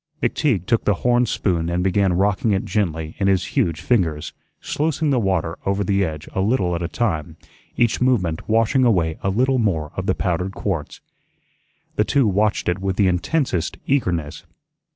[0.23, 5.11] McTeague took the horn spoon and began rocking it gently in his huge fingers, sluicing
[5.11, 7.37] the water over the edge a little at a time,
[7.77, 11.01] each movement washing away a little more of the powdered quartz.
[11.97, 14.43] The two watched it with the intensest eagerness.